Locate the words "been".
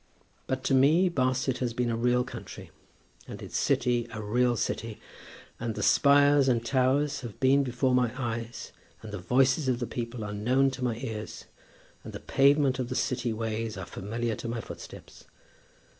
1.75-1.91, 7.39-7.61